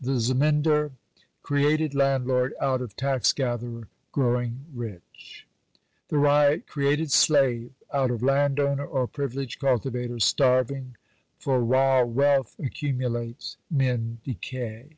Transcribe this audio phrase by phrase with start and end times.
[0.00, 0.90] THE ZEMINDAR:
[1.44, 3.86] Created Landlord out of Tax Gatherer.
[4.10, 5.46] Growing rich.
[6.08, 10.18] THE RYOT: Created Slave out of Landowner or Privileged Cultivator.
[10.18, 10.96] Starving.
[11.38, 14.96] For while "wealth accumulates, men decay."